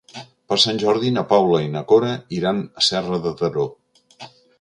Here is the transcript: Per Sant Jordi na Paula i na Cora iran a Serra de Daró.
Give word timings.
Per 0.51 0.55
Sant 0.61 0.77
Jordi 0.83 1.11
na 1.17 1.23
Paula 1.33 1.59
i 1.65 1.69
na 1.75 1.83
Cora 1.91 2.09
iran 2.39 2.63
a 2.81 2.83
Serra 2.87 3.21
de 3.27 3.35
Daró. 3.43 3.67